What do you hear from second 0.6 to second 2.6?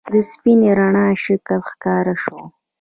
رڼا شکل ښکاره شو.